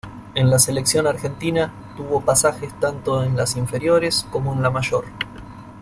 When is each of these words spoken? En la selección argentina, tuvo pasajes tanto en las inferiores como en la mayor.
En 0.33 0.49
la 0.49 0.57
selección 0.57 1.05
argentina, 1.05 1.71
tuvo 1.95 2.21
pasajes 2.21 2.73
tanto 2.79 3.23
en 3.23 3.37
las 3.37 3.55
inferiores 3.55 4.25
como 4.31 4.51
en 4.51 4.63
la 4.63 4.71
mayor. 4.71 5.05